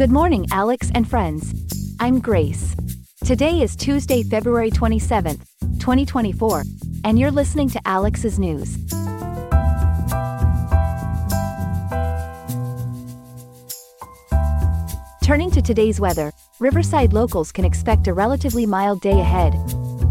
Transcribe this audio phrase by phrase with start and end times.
[0.00, 1.52] Good morning, Alex and friends.
[2.00, 2.74] I'm Grace.
[3.22, 5.44] Today is Tuesday, February 27th,
[5.78, 6.62] 2024,
[7.04, 8.78] and you're listening to Alex's News.
[15.22, 19.52] Turning to today's weather, Riverside locals can expect a relatively mild day ahead,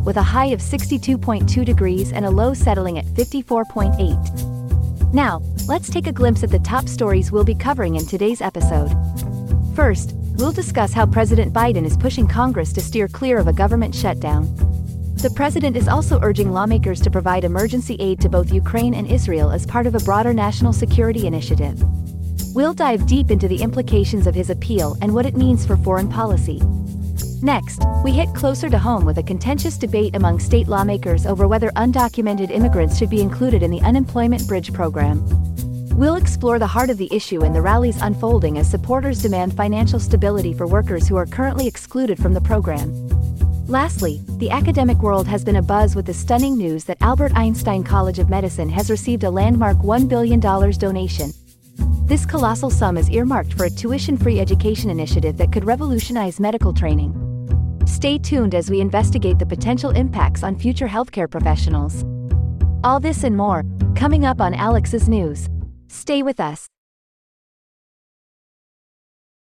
[0.06, 5.14] with a high of 62.2 degrees and a low settling at 54.8.
[5.16, 8.96] Now, let's take a glimpse at the top stories we'll be covering in today's episode.
[9.80, 13.96] First, we'll discuss how President Biden is pushing Congress to steer clear of a government
[13.96, 14.54] shutdown.
[15.15, 19.52] The president is also urging lawmakers to provide emergency aid to both Ukraine and Israel
[19.52, 21.82] as part of a broader national security initiative.
[22.54, 26.10] We'll dive deep into the implications of his appeal and what it means for foreign
[26.10, 26.61] policy.
[27.41, 31.69] Next, we hit closer to home with a contentious debate among state lawmakers over whether
[31.77, 35.25] undocumented immigrants should be included in the Unemployment Bridge program.
[36.00, 40.00] We'll explore the heart of the issue and the rallies unfolding as supporters demand financial
[40.00, 42.89] stability for workers who are currently excluded from the program.
[43.67, 48.17] Lastly, the academic world has been abuzz with the stunning news that Albert Einstein College
[48.17, 51.33] of Medicine has received a landmark $1 billion donation.
[52.06, 56.73] This colossal sum is earmarked for a tuition free education initiative that could revolutionize medical
[56.73, 57.11] training.
[57.86, 62.06] Stay tuned as we investigate the potential impacts on future healthcare professionals.
[62.86, 63.66] All this and more,
[63.97, 65.50] coming up on Alex's News.
[65.89, 66.67] Stay with us.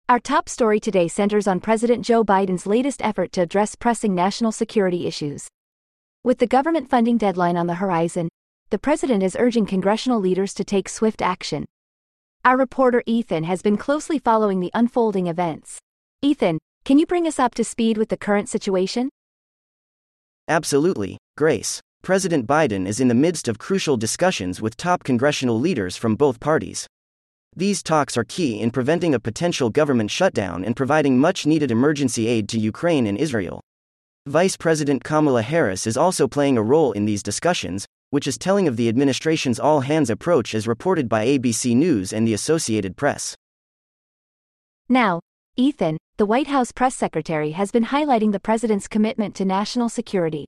[0.08, 4.52] Our top story today centers on President Joe Biden's latest effort to address pressing national
[4.52, 5.48] security issues.
[6.24, 8.30] With the government funding deadline on the horizon,
[8.70, 11.66] the president is urging congressional leaders to take swift action.
[12.46, 15.80] Our reporter Ethan has been closely following the unfolding events.
[16.22, 19.10] Ethan, can you bring us up to speed with the current situation?
[20.48, 21.82] Absolutely, Grace.
[22.02, 26.40] President Biden is in the midst of crucial discussions with top congressional leaders from both
[26.40, 26.88] parties.
[27.56, 32.28] These talks are key in preventing a potential government shutdown and providing much needed emergency
[32.28, 33.60] aid to Ukraine and Israel.
[34.28, 38.68] Vice President Kamala Harris is also playing a role in these discussions, which is telling
[38.68, 43.36] of the administration's all hands approach as reported by ABC News and the Associated Press.
[44.88, 45.20] Now,
[45.56, 50.46] Ethan, the White House press secretary has been highlighting the president's commitment to national security.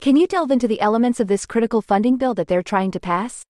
[0.00, 3.00] Can you delve into the elements of this critical funding bill that they're trying to
[3.00, 3.42] pass?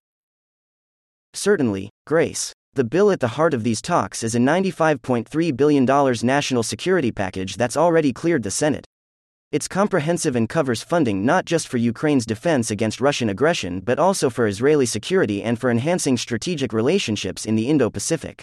[1.33, 2.53] Certainly, Grace.
[2.73, 5.85] The bill at the heart of these talks is a $95.3 billion
[6.23, 8.85] national security package that's already cleared the Senate.
[9.51, 14.29] It's comprehensive and covers funding not just for Ukraine's defense against Russian aggression but also
[14.29, 18.41] for Israeli security and for enhancing strategic relationships in the Indo Pacific.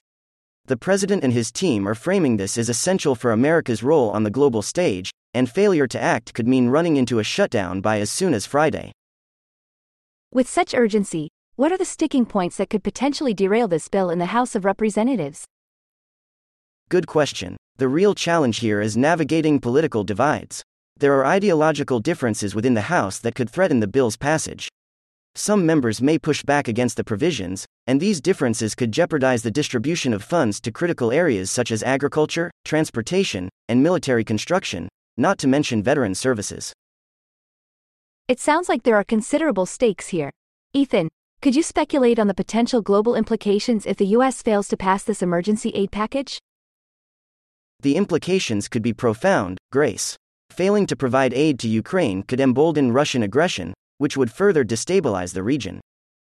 [0.67, 4.31] The president and his team are framing this as essential for America's role on the
[4.31, 8.33] global stage, and failure to act could mean running into a shutdown by as soon
[8.33, 8.93] as Friday.
[10.33, 14.19] With such urgency, what are the sticking points that could potentially derail this bill in
[14.19, 15.45] the House of Representatives?
[16.89, 17.59] Good question.
[17.77, 20.63] The real challenge here is navigating political divides.
[20.97, 24.69] There are ideological differences within the House that could threaten the bill's passage.
[25.37, 30.13] Some members may push back against the provisions, and these differences could jeopardize the distribution
[30.13, 35.83] of funds to critical areas such as agriculture, transportation, and military construction, not to mention
[35.83, 36.73] veteran services.
[38.29, 40.31] It sounds like there are considerable stakes here.
[40.73, 41.09] Ethan,
[41.43, 44.41] could you speculate on the potential global implications if the U.S.
[44.41, 46.39] fails to pass this emergency aid package?
[47.81, 50.17] The implications could be profound, Grace.
[50.51, 55.43] Failing to provide aid to Ukraine could embolden Russian aggression, which would further destabilize the
[55.43, 55.81] region.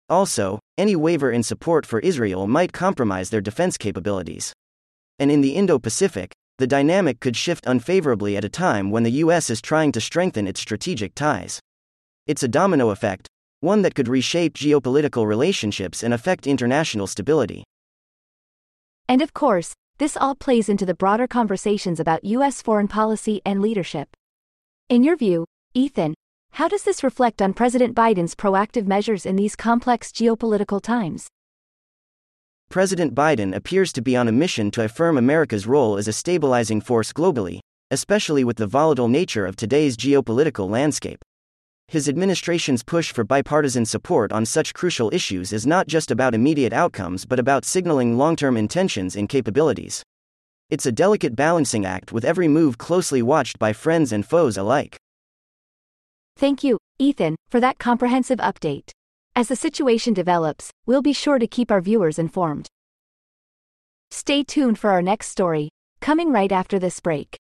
[0.10, 4.54] Also, any waiver in support for Israel might compromise their defense capabilities.
[5.20, 9.12] And in the Indo Pacific, the dynamic could shift unfavorably at a time when the
[9.24, 11.60] US is trying to strengthen its strategic ties.
[12.26, 13.28] It's a domino effect,
[13.60, 17.64] one that could reshape geopolitical relationships and affect international stability.
[19.08, 22.62] And of course, this all plays into the broader conversations about U.S.
[22.62, 24.10] foreign policy and leadership.
[24.90, 26.14] In your view, Ethan,
[26.58, 31.28] how does this reflect on President Biden's proactive measures in these complex geopolitical times?
[32.68, 36.82] President Biden appears to be on a mission to affirm America's role as a stabilizing
[36.82, 37.60] force globally,
[37.92, 41.24] especially with the volatile nature of today's geopolitical landscape.
[41.90, 46.74] His administration's push for bipartisan support on such crucial issues is not just about immediate
[46.74, 50.02] outcomes but about signaling long term intentions and capabilities.
[50.72, 54.98] It's a delicate balancing act with every move closely watched by friends and foes alike.
[56.38, 58.92] Thank you, Ethan, for that comprehensive update.
[59.36, 62.68] As the situation develops, we'll be sure to keep our viewers informed.
[64.12, 65.70] Stay tuned for our next story,
[66.00, 67.36] coming right after this break.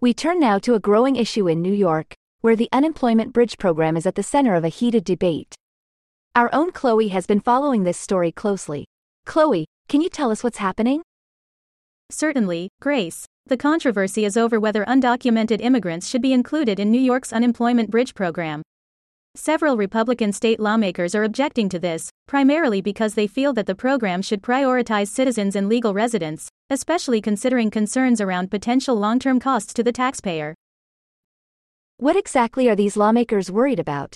[0.00, 3.96] We turn now to a growing issue in New York, where the unemployment bridge program
[3.96, 5.56] is at the center of a heated debate.
[6.36, 8.86] Our own Chloe has been following this story closely.
[9.26, 11.02] Chloe, Can you tell us what's happening?
[12.10, 13.26] Certainly, Grace.
[13.46, 18.14] The controversy is over whether undocumented immigrants should be included in New York's unemployment bridge
[18.14, 18.62] program.
[19.34, 24.22] Several Republican state lawmakers are objecting to this, primarily because they feel that the program
[24.22, 29.82] should prioritize citizens and legal residents, especially considering concerns around potential long term costs to
[29.82, 30.54] the taxpayer.
[31.98, 34.14] What exactly are these lawmakers worried about?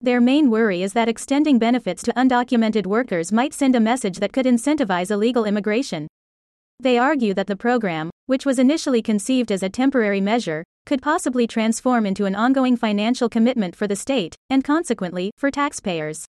[0.00, 4.32] Their main worry is that extending benefits to undocumented workers might send a message that
[4.32, 6.08] could incentivize illegal immigration.
[6.80, 11.46] They argue that the program, which was initially conceived as a temporary measure, could possibly
[11.46, 16.26] transform into an ongoing financial commitment for the state, and consequently, for taxpayers.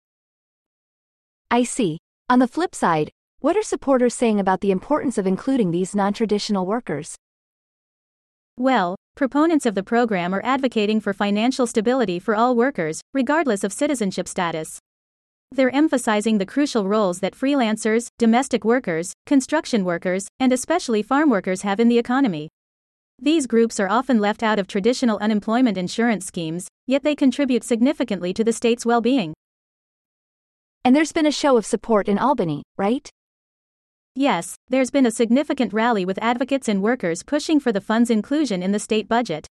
[1.51, 1.99] I see.
[2.29, 6.13] On the flip side, what are supporters saying about the importance of including these non
[6.13, 7.15] traditional workers?
[8.57, 13.73] Well, proponents of the program are advocating for financial stability for all workers, regardless of
[13.73, 14.79] citizenship status.
[15.51, 21.61] They're emphasizing the crucial roles that freelancers, domestic workers, construction workers, and especially farm workers
[21.61, 22.49] have in the economy.
[23.19, 28.33] These groups are often left out of traditional unemployment insurance schemes, yet they contribute significantly
[28.33, 29.33] to the state's well being.
[30.83, 33.09] And there's been a show of support in Albany, right?
[34.15, 38.61] Yes, there's been a significant rally with advocates and workers pushing for the fund's inclusion
[38.61, 39.47] in the state budget.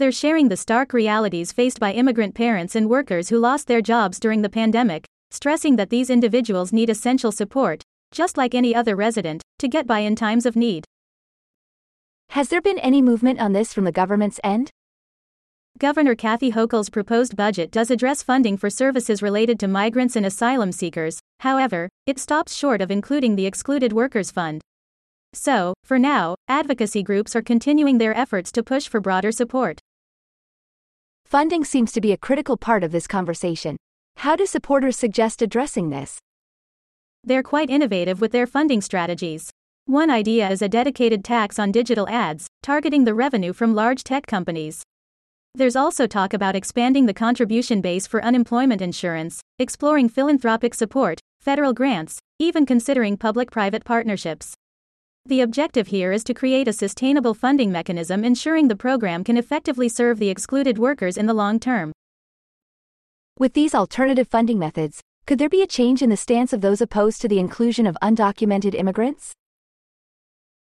[0.00, 4.20] They're sharing the stark realities faced by immigrant parents and workers who lost their jobs
[4.20, 7.82] during the pandemic, stressing that these individuals need essential support,
[8.12, 10.84] just like any other resident, to get by in times of need.
[12.30, 14.70] Has there been any movement on this from the government's end?
[15.78, 20.72] Governor Kathy Hochul's proposed budget does address funding for services related to migrants and asylum
[20.72, 24.62] seekers, however, it stops short of including the Excluded Workers Fund.
[25.32, 29.80] So, for now, advocacy groups are continuing their efforts to push for broader support.
[31.24, 33.76] Funding seems to be a critical part of this conversation.
[34.16, 36.18] How do supporters suggest addressing this?
[37.22, 39.50] They're quite innovative with their funding strategies.
[39.86, 44.26] One idea is a dedicated tax on digital ads, targeting the revenue from large tech
[44.26, 44.82] companies.
[45.54, 51.72] There's also talk about expanding the contribution base for unemployment insurance, exploring philanthropic support, federal
[51.72, 54.54] grants, even considering public private partnerships.
[55.26, 59.88] The objective here is to create a sustainable funding mechanism ensuring the program can effectively
[59.88, 61.92] serve the excluded workers in the long term.
[63.38, 66.80] With these alternative funding methods, could there be a change in the stance of those
[66.80, 69.32] opposed to the inclusion of undocumented immigrants?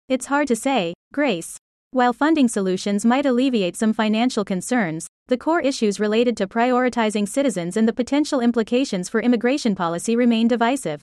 [0.08, 1.58] It's hard to say, Grace.
[1.92, 7.78] While funding solutions might alleviate some financial concerns, the core issues related to prioritizing citizens
[7.78, 11.02] and the potential implications for immigration policy remain divisive.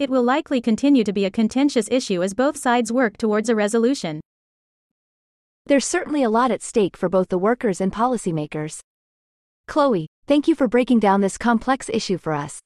[0.00, 3.54] It will likely continue to be a contentious issue as both sides work towards a
[3.54, 4.22] resolution.
[5.66, 8.80] There's certainly a lot at stake for both the workers and policymakers.
[9.68, 12.60] Chloe, thank you for breaking down this complex issue for us.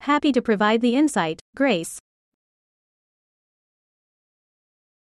[0.00, 1.98] Happy to provide the insight, Grace.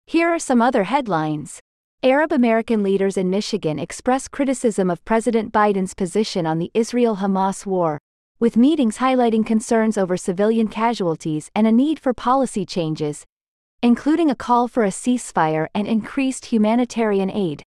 [0.05, 1.59] Here are some other headlines.
[2.01, 7.65] Arab American leaders in Michigan express criticism of President Biden's position on the Israel Hamas
[7.65, 7.99] war,
[8.39, 13.25] with meetings highlighting concerns over civilian casualties and a need for policy changes,
[13.81, 17.63] including a call for a ceasefire and increased humanitarian aid.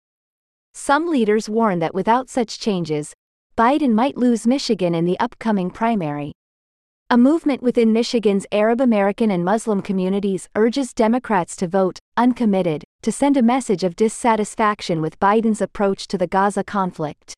[0.72, 3.12] Some leaders warn that without such changes,
[3.56, 6.32] Biden might lose Michigan in the upcoming primary.
[7.10, 13.10] A movement within Michigan's Arab American and Muslim communities urges Democrats to vote uncommitted to
[13.10, 17.34] send a message of dissatisfaction with Biden's approach to the Gaza conflict.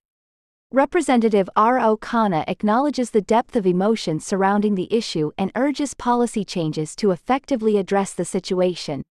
[0.75, 1.99] Representative R.O.
[1.99, 7.77] Khanna acknowledges the depth of emotion surrounding the issue and urges policy changes to effectively
[7.77, 9.03] address the situation.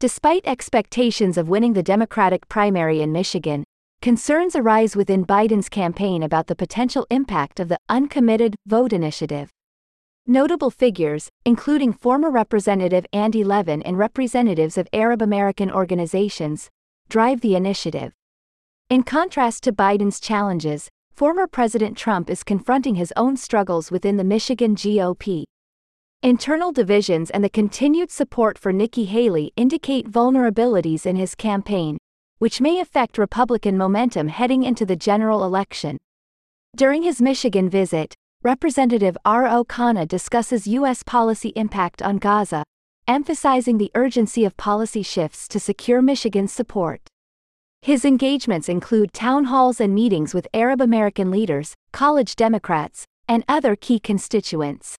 [0.00, 3.62] Despite expectations of winning the Democratic primary in Michigan,
[4.02, 9.48] concerns arise within Biden's campaign about the potential impact of the uncommitted vote initiative.
[10.26, 16.68] Notable figures, including former Representative Andy Levin and representatives of Arab American organizations,
[17.08, 18.12] drive the initiative.
[18.90, 24.24] In contrast to Biden's challenges, former President Trump is confronting his own struggles within the
[24.24, 25.44] Michigan GOP.
[26.24, 31.98] Internal divisions and the continued support for Nikki Haley indicate vulnerabilities in his campaign,
[32.38, 35.96] which may affect Republican momentum heading into the general election.
[36.74, 39.66] During his Michigan visit, Representative R.O.
[39.66, 41.04] Khanna discusses U.S.
[41.04, 42.64] policy impact on Gaza,
[43.06, 47.09] emphasizing the urgency of policy shifts to secure Michigan's support.
[47.82, 53.74] His engagements include town halls and meetings with Arab American leaders, college Democrats, and other
[53.74, 54.96] key constituents.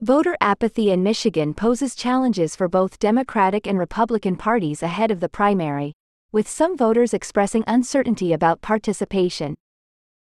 [0.00, 5.28] Voter apathy in Michigan poses challenges for both Democratic and Republican parties ahead of the
[5.28, 5.92] primary,
[6.32, 9.54] with some voters expressing uncertainty about participation.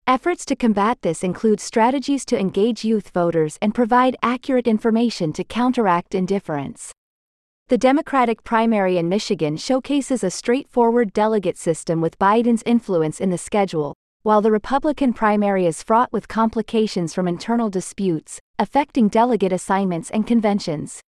[0.08, 5.44] Efforts to combat this include strategies to engage youth voters and provide accurate information to
[5.44, 6.95] counteract indifference.
[7.68, 13.40] The Democratic primary in Michigan showcases a straightforward delegate system with Biden's influence in the
[13.40, 20.12] schedule, while the Republican primary is fraught with complications from internal disputes, affecting delegate assignments
[20.12, 21.02] and conventions.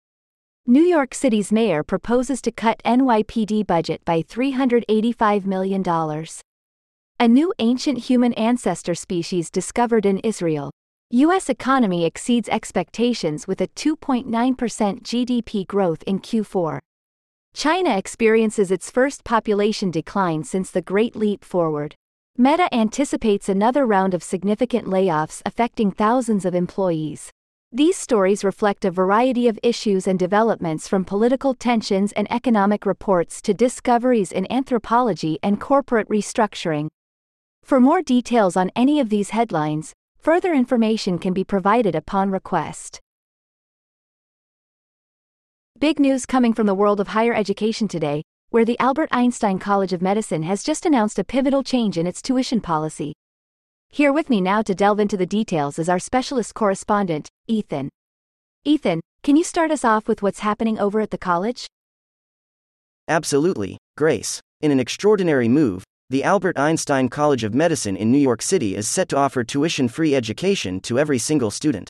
[0.64, 5.82] New York City's mayor proposes to cut NYPD budget by $385 million.
[7.18, 10.70] A new ancient human ancestor species discovered in Israel.
[11.14, 11.48] U.S.
[11.48, 16.80] economy exceeds expectations with a 2.9% GDP growth in Q4.
[17.54, 21.94] China experiences its first population decline since the Great Leap Forward.
[22.36, 27.30] Meta anticipates another round of significant layoffs affecting thousands of employees.
[27.70, 33.40] These stories reflect a variety of issues and developments from political tensions and economic reports
[33.42, 36.88] to discoveries in anthropology and corporate restructuring.
[37.62, 39.94] For more details on any of these headlines,
[40.24, 42.98] further information can be provided upon request.
[45.78, 49.92] Big news coming from the world of higher education today, where the Albert Einstein College
[49.92, 53.12] of Medicine has just announced a pivotal change in its tuition policy.
[53.90, 57.90] Here with me now to delve into the details is our specialist correspondent, Ethan.
[58.64, 61.66] Ethan, can you start us off with what's happening over at the college?
[63.08, 64.40] Absolutely, Grace.
[64.62, 68.86] In an extraordinary move, the Albert Einstein College of Medicine in New York City is
[68.86, 71.88] set to offer tuition free education to every single student.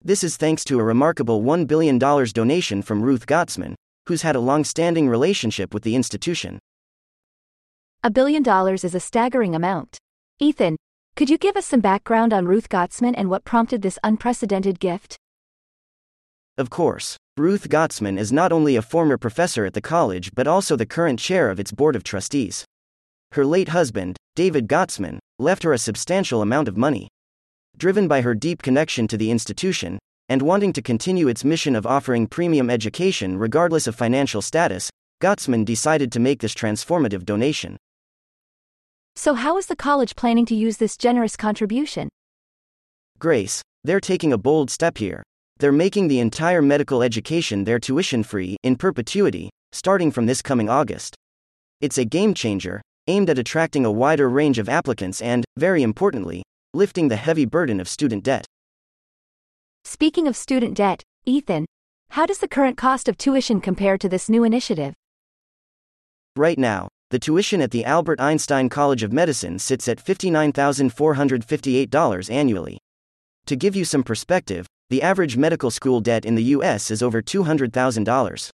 [0.00, 3.74] This is thanks to a remarkable $1 billion donation from Ruth Gottesman,
[4.06, 6.60] who's had a long standing relationship with the institution.
[8.04, 9.98] A billion dollars is a staggering amount.
[10.38, 10.76] Ethan,
[11.16, 15.16] could you give us some background on Ruth Gottesman and what prompted this unprecedented gift?
[16.56, 20.76] Of course, Ruth Gottesman is not only a former professor at the college but also
[20.76, 22.64] the current chair of its board of trustees.
[23.32, 27.08] Her late husband, David Gottesman, left her a substantial amount of money.
[27.76, 31.86] Driven by her deep connection to the institution, and wanting to continue its mission of
[31.86, 34.90] offering premium education regardless of financial status,
[35.22, 37.76] Gottesman decided to make this transformative donation.
[39.14, 42.08] So, how is the college planning to use this generous contribution?
[43.18, 45.22] Grace, they're taking a bold step here.
[45.58, 50.68] They're making the entire medical education there tuition free in perpetuity, starting from this coming
[50.68, 51.14] August.
[51.80, 52.80] It's a game changer,
[53.10, 57.80] aimed at attracting a wider range of applicants and, very importantly, lifting the heavy burden
[57.80, 58.46] of student debt.
[59.84, 61.66] Speaking of student debt, Ethan,
[62.10, 64.94] how does the current cost of tuition compare to this new initiative?
[66.36, 72.78] Right now, the tuition at the Albert Einstein College of Medicine sits at $59,458 annually.
[73.46, 77.20] To give you some perspective, the average medical school debt in the US is over
[77.20, 78.50] $200,000.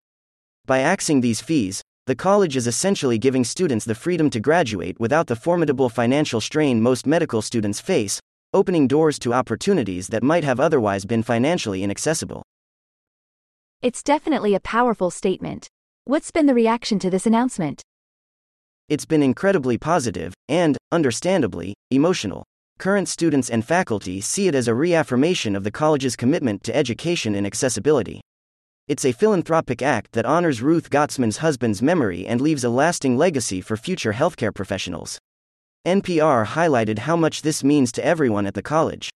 [0.64, 5.26] By axing these fees, the college is essentially giving students the freedom to graduate without
[5.26, 8.20] the formidable financial strain most medical students face,
[8.54, 12.44] opening doors to opportunities that might have otherwise been financially inaccessible.
[13.82, 15.66] It's definitely a powerful statement.
[16.04, 17.82] What's been the reaction to this announcement?
[18.88, 22.44] It's been incredibly positive, and, understandably, emotional.
[22.78, 27.34] Current students and faculty see it as a reaffirmation of the college's commitment to education
[27.34, 28.20] and accessibility.
[28.88, 33.60] It's a philanthropic act that honors Ruth Gottesman's husband's memory and leaves a lasting legacy
[33.60, 35.18] for future healthcare professionals.
[35.84, 39.10] NPR highlighted how much this means to everyone at the college.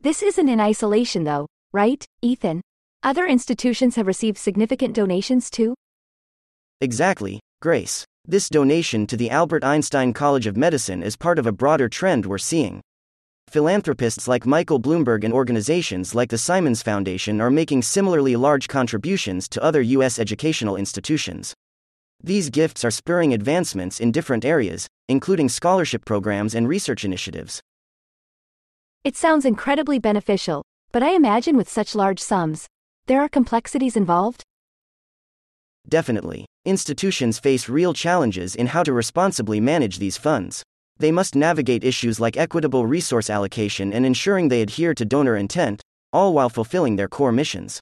[0.00, 2.60] This isn't in isolation, though, right, Ethan?
[3.04, 5.76] Other institutions have received significant donations too?
[6.80, 8.04] Exactly, Grace.
[8.26, 12.26] This donation to the Albert Einstein College of Medicine is part of a broader trend
[12.26, 12.80] we're seeing.
[13.48, 19.48] Philanthropists like Michael Bloomberg and organizations like the Simons Foundation are making similarly large contributions
[19.50, 20.18] to other U.S.
[20.18, 21.54] educational institutions.
[22.22, 27.60] These gifts are spurring advancements in different areas, including scholarship programs and research initiatives.
[29.04, 32.66] It sounds incredibly beneficial, but I imagine with such large sums,
[33.06, 34.42] there are complexities involved?
[35.86, 36.46] Definitely.
[36.64, 40.62] Institutions face real challenges in how to responsibly manage these funds.
[40.98, 45.82] They must navigate issues like equitable resource allocation and ensuring they adhere to donor intent,
[46.12, 47.80] all while fulfilling their core missions.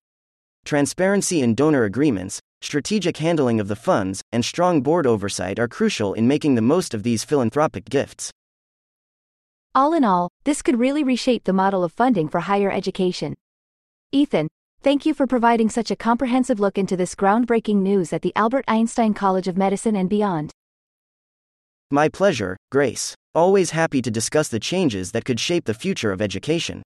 [0.65, 6.15] Transparency in donor agreements, strategic handling of the funds, and strong board oversight are crucial
[6.15, 8.31] in making the most of these philanthropic gifts.
[9.75, 13.35] All in all, this could really reshape the model of funding for higher education.
[14.13, 14.49] Ethan,
[14.83, 18.65] thank you for providing such a comprehensive look into this groundbreaking news at the Albert
[18.69, 20.53] Einstein College of Medicine and beyond.
[21.93, 23.15] My pleasure, Grace.
[23.35, 26.83] Always happy to discuss the changes that could shape the future of education.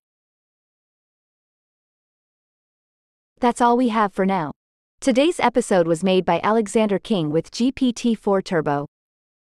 [3.39, 4.51] That's all we have for now.
[5.01, 8.87] Today's episode was made by Alexander King with GPT 4 Turbo,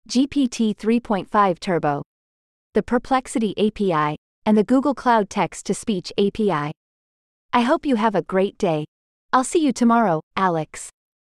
[0.08, 2.02] GPT 3.5 Turbo,
[2.72, 6.72] the Perplexity API, and the Google Cloud Text to Speech API.
[7.52, 8.86] I hope you have a great day.
[9.30, 10.90] I'll see you tomorrow, Alex.